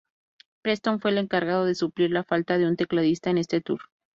Preston 0.63 0.99
fue 0.99 1.11
el 1.11 1.19
encargado 1.19 1.63
de 1.65 1.75
suplir 1.75 2.09
la 2.09 2.23
falta 2.23 2.57
de 2.57 2.65
un 2.67 2.75
tecladista 2.75 3.29
en 3.29 3.37
este 3.37 3.61
tour. 3.61 3.81